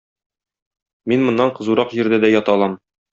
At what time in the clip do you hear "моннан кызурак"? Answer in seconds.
1.27-1.93